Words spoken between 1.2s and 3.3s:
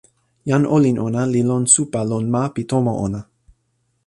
li lon supa lon ma pi tomo ona.